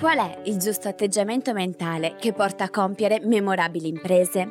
[0.00, 4.48] Qual è il giusto atteggiamento mentale che porta a compiere memorabili imprese?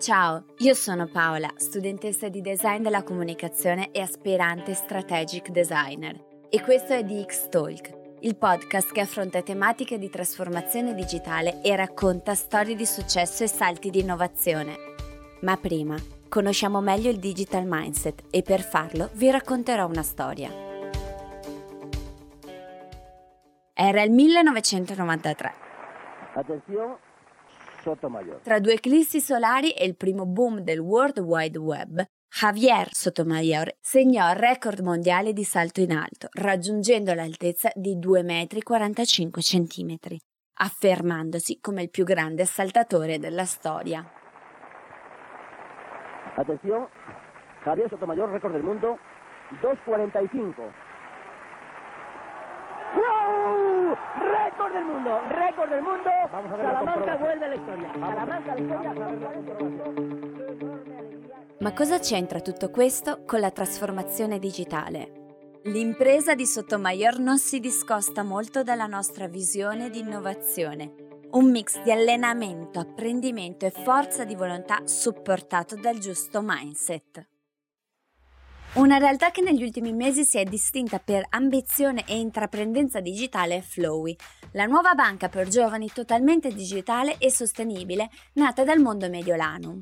[0.00, 6.20] Ciao, io sono Paola, studentessa di design della comunicazione e aspirante strategic designer.
[6.50, 12.34] E questo è DX Talk, il podcast che affronta tematiche di trasformazione digitale e racconta
[12.34, 14.74] storie di successo e salti di innovazione.
[15.42, 15.94] Ma prima,
[16.28, 20.50] conosciamo meglio il digital mindset e per farlo vi racconterò una storia.
[23.72, 25.54] Era il 1993.
[26.34, 26.96] Attenzione,
[27.82, 28.40] Sotomayor.
[28.42, 34.30] Tra due eclissi solari e il primo boom del World Wide Web, Javier Sotomayor segnò
[34.30, 40.16] il record mondiale di salto in alto, raggiungendo l'altezza di 2,45 m,
[40.58, 44.15] affermandosi come il più grande saltatore della storia.
[46.36, 46.86] Attenzione,
[47.64, 48.98] Javier Sotomayor, record del mundo,
[49.62, 50.54] 2.45.
[52.94, 53.96] ¡Wow!
[54.20, 55.20] ¡Récord del mundo!
[55.30, 56.10] ¡Récord del mundo!
[56.30, 57.90] Vamos a ver Salamanca vuelve a la historia.
[57.92, 58.92] Salamanca la historia.
[61.60, 65.12] Ma cosa c'entra tutto questo con la trasformazione digitale?
[65.64, 71.90] L'impresa di Sotomayor non si discosta molto dalla nostra visione di innovazione, un mix di
[71.90, 77.28] allenamento, apprendimento e forza di volontà supportato dal giusto mindset.
[78.74, 83.60] Una realtà che negli ultimi mesi si è distinta per ambizione e intraprendenza digitale è
[83.60, 84.14] Flowy,
[84.52, 89.80] la nuova banca per giovani totalmente digitale e sostenibile nata dal mondo mediolano.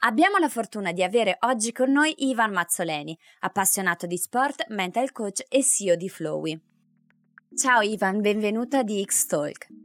[0.00, 5.42] Abbiamo la fortuna di avere oggi con noi Ivan Mazzoleni, appassionato di sport, mental coach
[5.48, 6.60] e CEO di Flowy.
[7.56, 9.83] Ciao Ivan, benvenuto a DX Talk.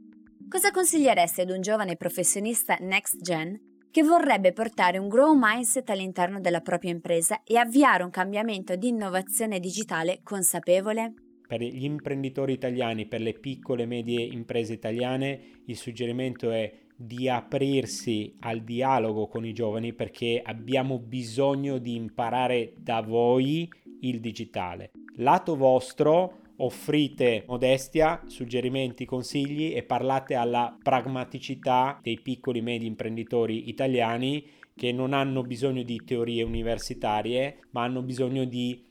[0.50, 3.56] Cosa consiglieresti ad un giovane professionista next gen
[3.88, 8.88] che vorrebbe portare un grow mindset all'interno della propria impresa e avviare un cambiamento di
[8.88, 11.14] innovazione digitale consapevole?
[11.46, 17.28] Per gli imprenditori italiani, per le piccole e medie imprese italiane, il suggerimento è di
[17.28, 23.68] aprirsi al dialogo con i giovani perché abbiamo bisogno di imparare da voi
[24.00, 24.90] il digitale.
[25.18, 33.68] Lato vostro, offrite modestia, suggerimenti, consigli e parlate alla pragmaticità dei piccoli e medi imprenditori
[33.68, 38.82] italiani che non hanno bisogno di teorie universitarie, ma hanno bisogno di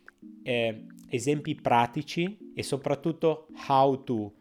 [0.43, 4.33] eh, esempi pratici e soprattutto how to.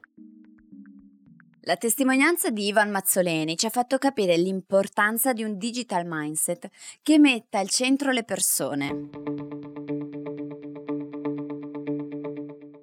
[1.62, 6.68] La testimonianza di Ivan Mazzoleni ci ha fatto capire l'importanza di un digital mindset
[7.02, 9.97] che metta al centro le persone.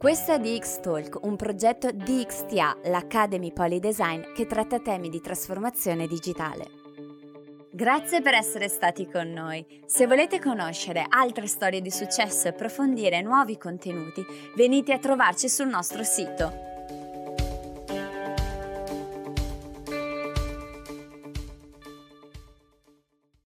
[0.06, 6.68] Questo è DX Talk, un progetto DXTA, l'Academy Polydesign che tratta temi di trasformazione digitale.
[7.72, 9.66] Grazie per essere stati con noi.
[9.88, 14.24] Se volete conoscere altre storie di successo e approfondire nuovi contenuti,
[14.56, 16.75] venite a trovarci sul nostro sito